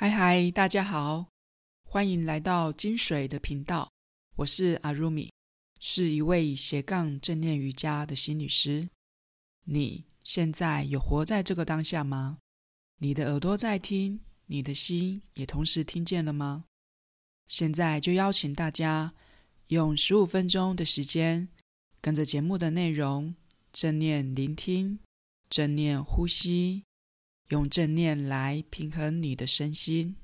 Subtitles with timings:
[0.00, 1.26] 嗨嗨，大家好，
[1.82, 3.90] 欢迎来到金水的频道。
[4.36, 5.32] 我是阿如米，
[5.80, 8.88] 是一位斜杠正念瑜伽的心理师。
[9.64, 12.38] 你现在有活在这个当下吗？
[12.98, 16.66] 你的耳朵在听，你的心也同时听见了吗？
[17.48, 19.12] 现在就邀请大家
[19.66, 21.48] 用十五分钟的时间，
[22.00, 23.34] 跟着节目的内容，
[23.72, 25.00] 正念聆听，
[25.50, 26.84] 正念呼吸。
[27.48, 30.16] 用正念来平衡你的身心。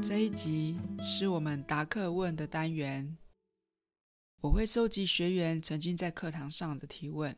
[0.00, 3.16] 这一集是我们答课问的单元，
[4.42, 7.36] 我会收集学员曾经在课堂上的提问。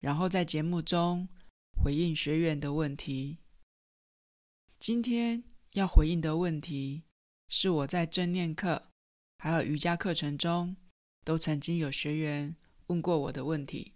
[0.00, 1.28] 然后在节目中
[1.82, 3.38] 回应学员的问题。
[4.78, 7.02] 今天要回应的问题
[7.48, 8.90] 是我在正念课
[9.38, 10.76] 还有瑜伽课程中
[11.24, 12.54] 都曾经有学员
[12.86, 13.94] 问过我的问题。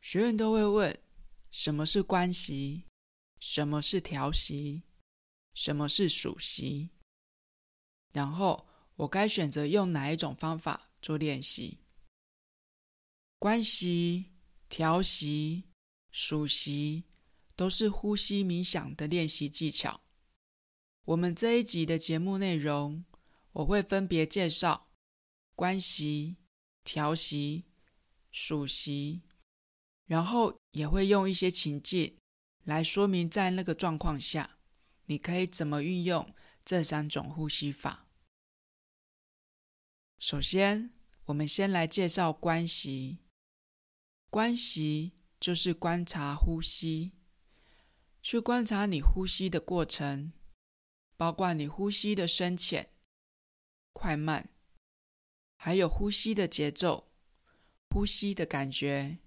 [0.00, 0.98] 学员都会问：
[1.50, 2.84] 什么是观息？
[3.40, 4.82] 什么是调息？
[5.54, 6.90] 什么是数息？
[8.12, 11.78] 然后我该选择用哪一种方法做练习？
[13.38, 14.26] 观息。
[14.68, 15.64] 调息、
[16.10, 17.04] 数息
[17.56, 20.00] 都是呼吸冥想的练习技巧。
[21.04, 23.04] 我们这一集的节目内容，
[23.52, 24.90] 我会分别介绍
[25.54, 26.36] 观息、
[26.84, 27.64] 调息、
[28.30, 29.22] 数息，
[30.04, 32.18] 然后也会用一些情境
[32.64, 34.58] 来说明，在那个状况下，
[35.06, 38.06] 你可以怎么运用这三种呼吸法。
[40.18, 40.92] 首先，
[41.24, 43.18] 我们先来介绍观息。
[44.30, 47.12] 观息就是观察呼吸，
[48.22, 50.32] 去观察你呼吸的过程，
[51.16, 52.90] 包括你呼吸的深浅、
[53.94, 54.50] 快慢，
[55.56, 57.10] 还有呼吸的节奏、
[57.88, 59.18] 呼吸的感觉，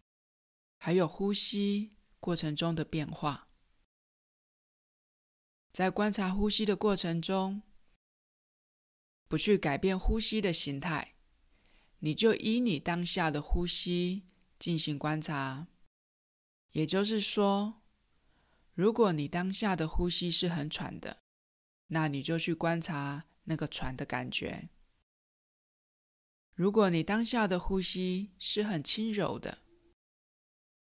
[0.78, 3.48] 还有呼吸过程中的变化。
[5.74, 7.64] 在观察呼吸的过程中，
[9.28, 11.16] 不去改变呼吸的形态，
[12.00, 14.28] 你就以你当下的呼吸。
[14.62, 15.66] 进行观察，
[16.74, 17.82] 也就是说，
[18.76, 21.24] 如果你当下的呼吸是很喘的，
[21.88, 24.70] 那你就去观察那个喘的感觉；
[26.54, 29.64] 如果你当下的呼吸是很轻柔的，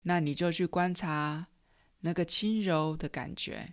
[0.02, 1.48] 那你就去观察
[2.00, 3.72] 那个轻柔的感觉；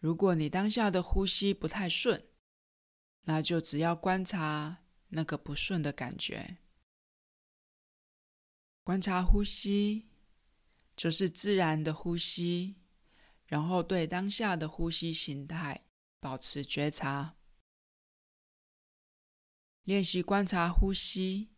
[0.00, 2.26] 如果你当下的呼吸不太顺，
[3.22, 6.58] 那就只要观察那个不顺的感觉。
[8.84, 10.08] 观察呼吸，
[10.96, 12.76] 就是自然的呼吸，
[13.46, 15.84] 然后对当下的呼吸形态
[16.18, 17.36] 保持觉察。
[19.84, 21.50] 练习观察呼吸，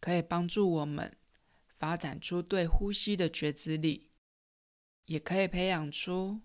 [0.00, 1.16] 可以帮助我们
[1.78, 4.10] 发展出对呼吸的觉知力，
[5.04, 6.40] 也可以培养出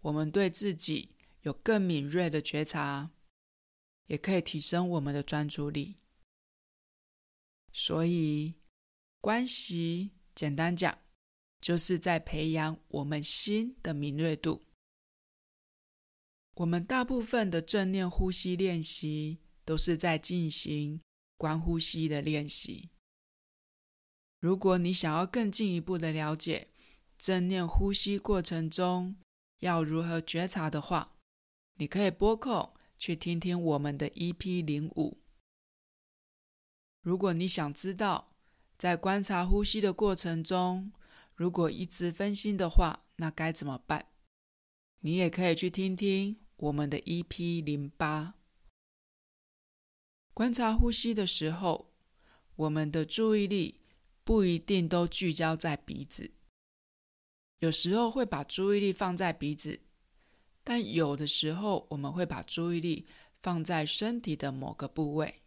[0.00, 1.10] 我们对自己
[1.42, 3.10] 有更敏锐的觉察，
[4.06, 5.98] 也可以提升我们的专注力。
[7.72, 8.54] 所以，
[9.20, 10.98] 关系，简单讲，
[11.60, 14.64] 就是在培养我们心的敏锐度。
[16.54, 21.02] 我们大部分的正念呼吸练习都是在进行
[21.36, 22.88] 观呼吸的练习。
[24.38, 26.68] 如果你想要更进一步的了解
[27.18, 29.16] 正念呼吸过程中
[29.58, 31.18] 要如何觉察的话，
[31.74, 35.18] 你可以拨空去听听我们的 EP 零五。
[37.02, 38.29] 如果你想知道，
[38.80, 40.90] 在观察呼吸的过程中，
[41.34, 44.06] 如果一直分心的话，那该怎么办？
[45.00, 48.36] 你也可以去听听我们的 EP 零八。
[50.32, 51.92] 观察呼吸的时候，
[52.56, 53.82] 我们的注意力
[54.24, 56.30] 不一定都聚焦在鼻子，
[57.58, 59.80] 有时候会把注意力放在鼻子，
[60.64, 63.06] 但有的时候我们会把注意力
[63.42, 65.39] 放在身体的某个部位。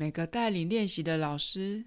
[0.00, 1.84] 每个带领练习的老师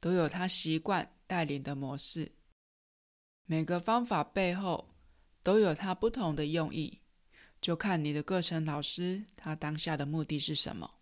[0.00, 2.30] 都有他习惯带领的模式，
[3.46, 4.90] 每个方法背后
[5.42, 7.00] 都有他不同的用意，
[7.62, 10.98] 就看你的课程老师他当下的目的是什么。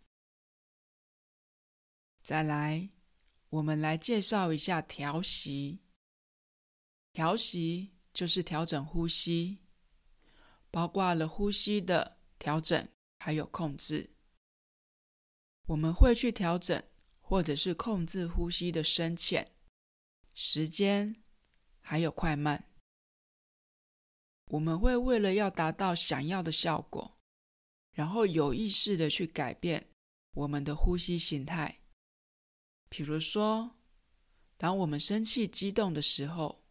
[2.22, 2.88] 再来，
[3.49, 5.81] 我们来介绍一下调息。
[7.12, 9.58] 调息就是调整呼吸，
[10.70, 12.88] 包括了呼吸的调整
[13.19, 14.13] 还有控制。
[15.66, 16.82] 我们会去调整
[17.20, 19.52] 或者是控制呼吸的深浅、
[20.34, 21.22] 时间
[21.81, 22.70] 还有快慢。
[24.49, 27.16] 我们会为了要达到想要的效果，
[27.93, 29.88] 然后有意识的去改变
[30.34, 31.81] 我们的呼吸形态。
[32.90, 33.76] 比如说，
[34.58, 36.62] 当我们生气、激动的时候，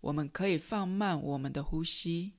[0.00, 2.32] 我们可以放慢我们的呼吸；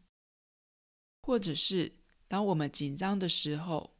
[1.22, 3.95] 或者是当我们紧张的时候，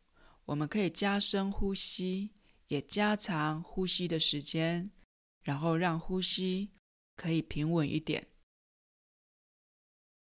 [0.46, 2.32] 我们可以加深呼吸，
[2.68, 4.92] 也加长呼吸的时间，
[5.42, 6.72] 然后让呼吸
[7.16, 8.28] 可以平稳一点。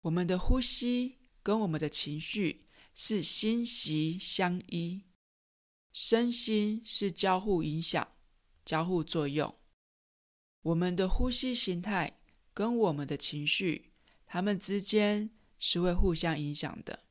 [0.02, 5.04] 我们的呼吸跟我们的情绪是心息相依，
[5.92, 8.08] 身心是交互影响、
[8.64, 9.54] 交互作用。
[10.62, 12.20] 我们的呼吸形态
[12.54, 13.92] 跟我们的情绪，
[14.26, 15.30] 它们之间
[15.60, 17.04] 是会互相影响的，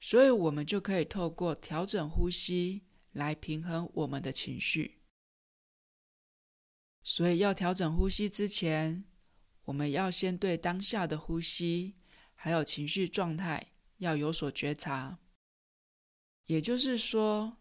[0.00, 5.00] 所以我们就可以透过调整呼吸来平衡我们的情绪。
[7.02, 9.04] 所以要调整呼吸之前，
[9.64, 11.96] 我们要先对当下的呼吸
[12.34, 15.18] 还有情绪状态要有所觉察，
[16.44, 17.56] 也就是说，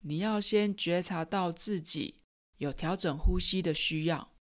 [0.00, 2.22] 你要先觉察到自己
[2.56, 4.34] 有调整呼吸的需要。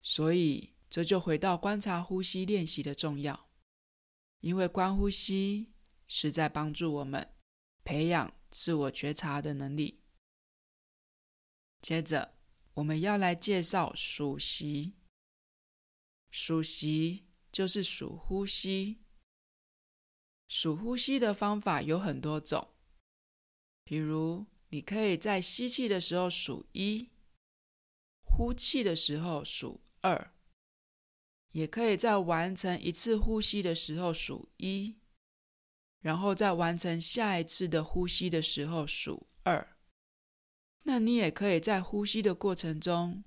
[0.00, 3.50] 所以这就回到观察呼吸练习的重要，
[4.40, 5.72] 因为观呼吸
[6.08, 7.34] 是在帮助我们
[7.84, 10.00] 培养自我觉察的能力。
[11.80, 12.34] 接着，
[12.74, 14.94] 我们要来介绍数息。
[16.30, 18.98] 数息就是数呼吸，
[20.46, 22.74] 数呼吸的方法有很多种，
[23.82, 27.08] 比如你可以在吸气的时候数一，
[28.22, 30.34] 呼气的时候数二，
[31.52, 34.97] 也可以在完成一次呼吸的时候数一，
[36.00, 39.76] 然后在完成下一次的呼吸的时候数二。
[40.82, 43.24] 那你也可以在呼吸的过程中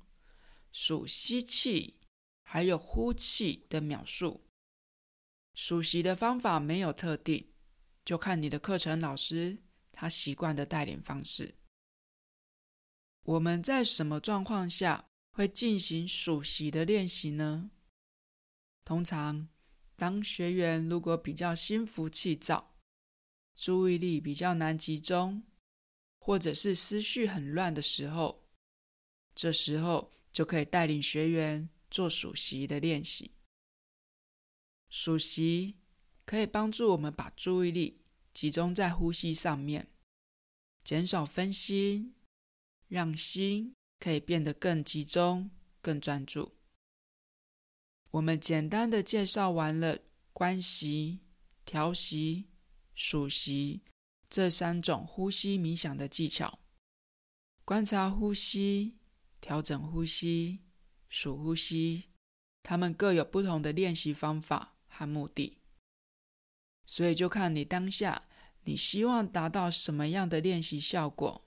[0.72, 1.98] 数吸气。
[2.44, 4.42] 还有呼气的秒数，
[5.54, 7.54] 数息的方法没有特定，
[8.04, 9.58] 就看你的课程老师
[9.94, 11.56] 他习惯的带领方式。
[13.24, 17.72] 我们在什么状况下会进行数息的练习呢？
[18.84, 19.48] 通常，
[20.02, 22.74] 当学员如果比较心浮气躁，
[23.56, 25.44] 注意力比较难集中，
[26.18, 28.50] 或者是思绪很乱的时候，
[29.36, 31.70] 这时候就可以带领学员。
[31.92, 33.32] 做数息的练习，
[34.90, 35.76] 数息
[36.26, 38.02] 可以帮助我们把注意力
[38.34, 39.92] 集中在呼吸上面，
[40.86, 42.16] 减少分心，
[42.88, 45.52] 让心可以变得更集中、
[45.82, 46.54] 更专注。
[48.12, 50.00] 我们简单的介绍完了
[50.34, 51.20] 观息、
[51.66, 52.50] 调息、
[52.94, 53.82] 数息
[54.30, 56.60] 这三种呼吸冥想的技巧，
[57.66, 58.98] 观察呼吸，
[59.40, 60.60] 调整呼吸。
[61.14, 62.06] 数呼吸，
[62.64, 65.58] 他们各有不同的练习方法和目的，
[66.86, 68.30] 所以就看你当下
[68.64, 71.46] 你希望达到什么样的练习效果，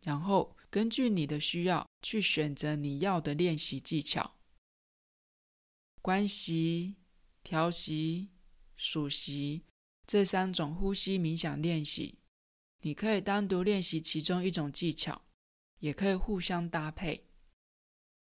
[0.00, 4.34] 然后根据你的需要去选择你要的练习技巧。
[6.02, 6.96] 观息、
[7.44, 8.30] 调息、
[8.76, 9.62] 数息
[10.04, 12.18] 这三种呼吸冥想练习，
[12.80, 15.22] 你可以单独练习其中一种技巧，
[15.78, 17.28] 也可以互相搭配。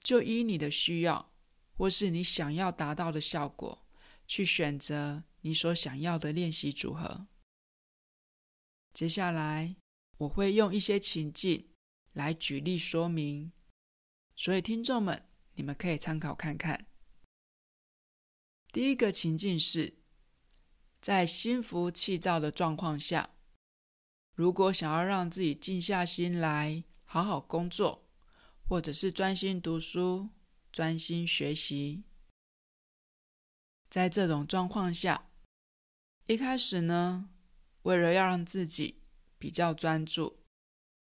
[0.04, 1.34] 就依你的需要，
[1.74, 3.88] 或是你想要达到的效果，
[4.28, 7.26] 去选择你所想要的练习组合。
[8.94, 9.76] 接下来，
[10.18, 11.70] 我会用一些情境
[12.14, 13.52] 来举例说明，
[14.36, 16.86] 所以听众们，你们可以参考看看。
[18.72, 19.96] 第一个情境是，
[21.02, 23.32] 在心浮气躁的状况下，
[24.34, 28.08] 如果想要让自己静下心来，好好工作。
[28.64, 30.30] 或者是专心读书、
[30.72, 32.06] 专心学习，
[33.90, 35.30] 在这种状况下，
[36.28, 37.32] 一开始呢，
[37.82, 39.02] 为了要让自己
[39.38, 40.46] 比较专注，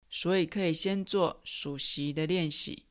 [0.08, 2.86] 所以可以先做数息的练习。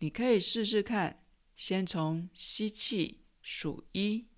[0.00, 1.25] 你可以试试看，
[1.56, 4.28] 先从吸气数一、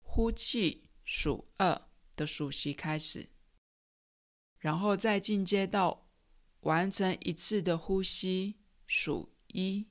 [0.00, 3.28] 呼气数二的数息开始，
[4.58, 6.06] 然后再进阶到。
[6.64, 8.56] 完成一次的呼吸，
[8.86, 9.86] 数一，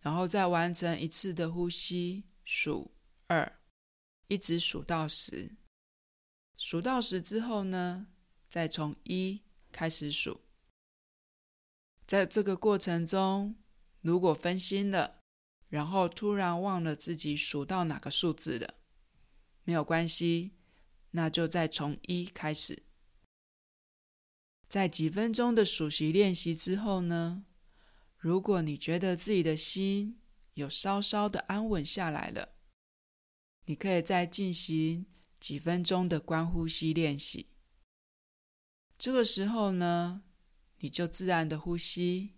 [0.00, 2.90] 然后再完成一次的呼吸，数
[3.28, 3.60] 二，
[4.26, 5.52] 一直数到十。
[6.56, 8.08] 数到十之后呢，
[8.48, 10.40] 再从一开始数。
[12.08, 13.54] 在这个过程中，
[14.00, 15.21] 如果分心了，
[15.72, 18.74] 然后突然忘了自己数到哪个数字了，
[19.64, 20.52] 没有关系，
[21.12, 22.82] 那就再从一开始。
[24.68, 27.46] 在几分钟的数息练习之后呢，
[28.18, 30.20] 如果你觉得自己的心
[30.52, 32.50] 有稍稍的安稳下来了，
[33.64, 35.06] 你可以再进行
[35.40, 37.46] 几分钟的观呼吸练习。
[38.98, 40.22] 这个时候呢，
[40.80, 42.34] 你就自然的呼吸，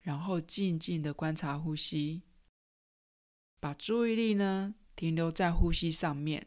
[0.00, 2.24] 然后静静的观察呼吸，
[3.60, 6.46] 把注意力呢停留在呼吸上面，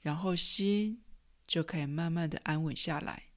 [0.00, 1.02] 然后心
[1.46, 3.30] 就可以慢慢的安稳下来。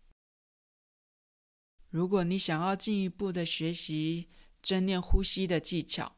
[1.89, 4.29] 如果你想要进一步的学习
[4.61, 6.17] 正念呼吸的技巧，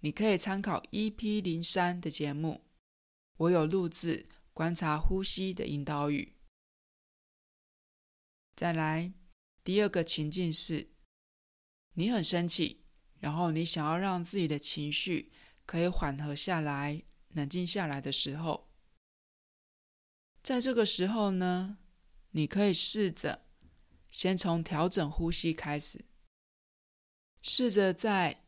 [0.00, 2.64] 你可以参考 EP 零三的节目，
[3.36, 6.34] 我有录制观察呼吸的引导语。
[8.56, 9.12] 再来，
[9.62, 10.88] 第二个情境是，
[11.94, 12.84] 你很生气，
[13.18, 15.30] 然后你想要让自己的情绪
[15.72, 18.68] 可以缓和下来、冷静下来的时候，
[20.42, 21.78] 在这个时候呢，
[22.32, 23.46] 你可以试着。
[24.10, 26.04] 先从调整呼吸开始，
[27.40, 28.44] 试着在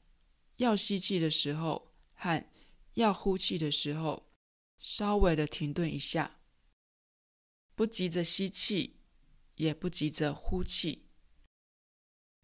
[0.57, 2.45] 要吸气的时候和
[2.93, 4.31] 要呼气的时候，
[4.79, 6.41] 稍微的停顿一下，
[7.75, 8.99] 不急着吸气，
[9.55, 11.07] 也不急着呼气，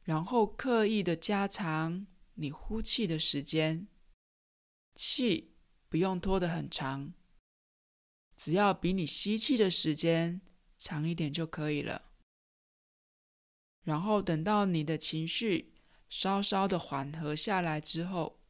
[0.05, 2.07] 然后刻意的加长
[2.37, 3.87] 你呼气的时间，
[5.02, 5.54] 气
[5.88, 7.14] 不用拖得很长，
[8.37, 10.42] 只要比你吸气的时间
[10.76, 12.12] 长一点就可以了。
[13.83, 15.73] 然后等到你的情绪
[16.11, 18.40] 稍稍的缓和下来之后，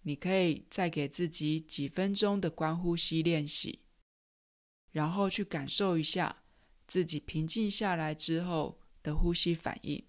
[0.00, 3.80] 你可以再给自己几分钟的观呼吸练习，
[4.90, 6.42] 然后去感受一下
[6.86, 10.02] 自己平静下来之后的呼吸反应。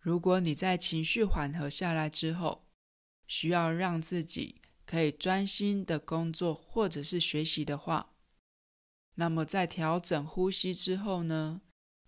[0.00, 2.63] 如果你在情绪缓和下来之后，
[3.36, 8.14] 需要让自己可以专心的工作或者是学习的话，
[9.16, 11.60] 那么在调整呼吸之后呢，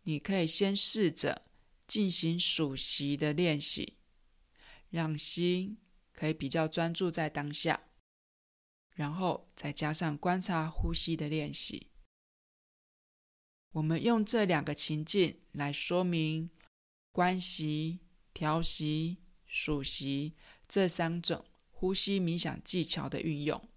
[0.03, 1.43] 你可以先试着
[1.85, 3.95] 进行数息的练习，
[4.89, 5.79] 让心
[6.13, 7.89] 可以比较专注在当下，
[8.95, 11.89] 然后再加上观察呼吸的练习。
[13.73, 16.49] 我们用这两个情境来说明
[17.11, 17.99] 观息、
[18.33, 20.37] 调息、数息
[20.69, 23.69] 这三种呼吸冥想技巧的运用。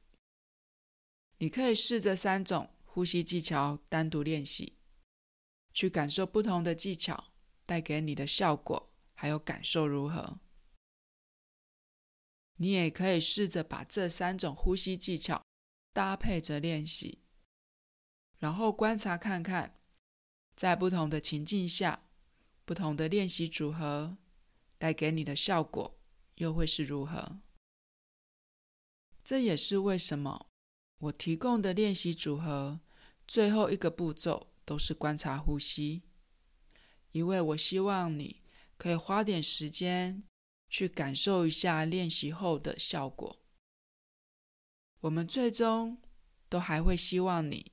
[1.37, 4.75] 你可以试着三种呼吸技巧单独练习。
[5.71, 7.31] 去感受不同的技巧
[7.65, 10.39] 带给你的效果，还有感受如何。
[12.55, 15.41] 你也可以试着把这三种呼吸技巧
[15.93, 17.19] 搭配着练习，
[18.39, 19.79] 然后观察看看，
[20.55, 22.01] 在不同的情境下，
[22.65, 24.17] 不同的练习组合
[24.77, 25.98] 带给你的效果
[26.39, 27.39] 又会是如何。
[29.23, 30.47] 这也是为什么
[30.97, 32.81] 我提供的练习组合
[33.25, 34.47] 最后一个步骤。
[34.69, 36.03] 都是观察呼吸，
[37.09, 38.43] 因为我希望你
[38.77, 40.21] 可以花点时间
[40.69, 43.41] 去感受一下练习后的效果。
[44.99, 45.99] 我们最终
[46.47, 47.71] 都还会希望你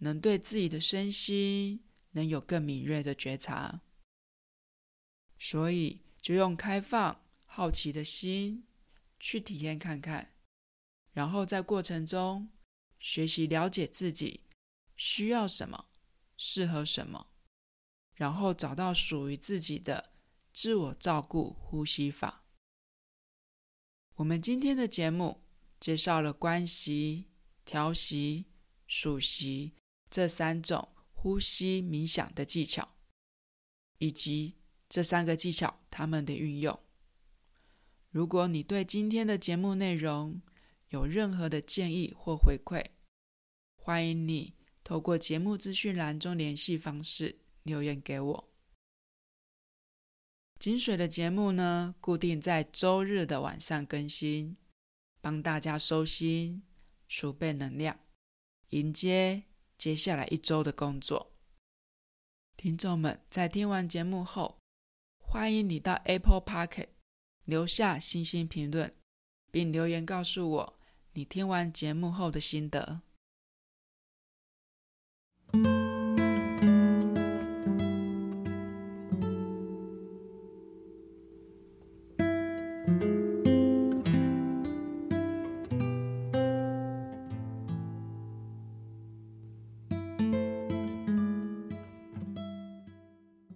[0.00, 3.80] 能对自己的身心能有更敏锐的觉察，
[5.38, 7.23] 所以就用开放、
[7.54, 8.66] 好奇的心
[9.20, 10.34] 去体验看看，
[11.12, 12.50] 然后在过程中
[12.98, 14.40] 学习了解自己
[14.96, 15.86] 需要什么。
[16.36, 17.28] 适合什么，
[18.14, 20.12] 然后找到属于自己的
[20.52, 22.42] 自我照顾呼吸法。
[24.16, 25.44] 我们今天的节目
[25.78, 27.26] 介绍了观息、
[27.64, 28.46] 调息、
[28.88, 29.74] 数息
[30.10, 32.96] 这三种呼吸冥想的技巧，
[33.98, 34.56] 以及
[34.88, 36.83] 这三个技巧它们的运用。
[38.14, 40.40] 如果你对今天的节目内容
[40.90, 42.80] 有任何的建议或回馈，
[43.76, 44.54] 欢迎你。
[44.84, 48.52] 透过节目资讯栏中联系方式留言给我。
[50.60, 54.56] 金水的节目呢，固定在周日的晚上更新，
[55.20, 56.62] 帮大家收心、
[57.08, 57.98] 储备能量，
[58.68, 59.42] 迎接
[59.76, 61.32] 接下来一周的工作。
[62.56, 64.58] 听众们在听完节目后，
[65.18, 66.93] 欢迎你到 Apple Podcast
[67.44, 68.92] 留下星星评论，
[69.50, 70.74] 并留言告诉我
[71.12, 73.00] 你听完节目后的心得。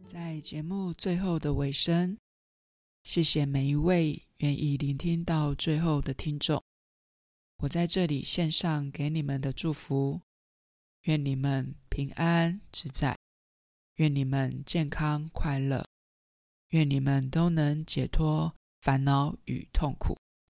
[0.04, 2.16] 在节目最后的尾声，
[3.09, 6.62] 谢谢每一位愿意聆听到最后的听众。
[7.57, 10.21] 我在这里献上给你们的祝福。
[11.05, 13.17] 愿你们平安自在，
[13.95, 15.87] 愿你们健康快乐。
[16.73, 20.15] 愿你们都能解脱烦恼与痛苦。